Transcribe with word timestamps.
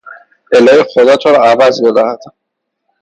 الهی 0.53 0.83
خدا 0.93 1.17
تو 1.17 1.29
را 1.29 1.43
عوض 1.43 1.81
بدهد! 1.81 2.19